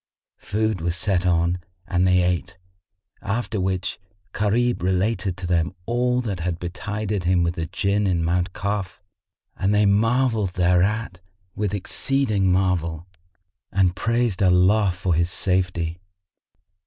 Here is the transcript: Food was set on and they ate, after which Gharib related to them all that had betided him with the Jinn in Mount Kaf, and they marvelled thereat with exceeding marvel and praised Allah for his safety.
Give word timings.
Food 0.39 0.81
was 0.81 0.95
set 0.97 1.27
on 1.27 1.59
and 1.87 2.07
they 2.07 2.23
ate, 2.23 2.57
after 3.21 3.61
which 3.61 3.99
Gharib 4.33 4.81
related 4.81 5.37
to 5.37 5.45
them 5.45 5.75
all 5.85 6.21
that 6.21 6.39
had 6.39 6.57
betided 6.57 7.25
him 7.25 7.43
with 7.43 7.53
the 7.53 7.67
Jinn 7.67 8.07
in 8.07 8.23
Mount 8.23 8.51
Kaf, 8.51 8.99
and 9.55 9.75
they 9.75 9.85
marvelled 9.85 10.53
thereat 10.53 11.19
with 11.53 11.75
exceeding 11.75 12.51
marvel 12.51 13.05
and 13.71 13.95
praised 13.95 14.41
Allah 14.41 14.91
for 14.91 15.13
his 15.13 15.29
safety. 15.29 15.99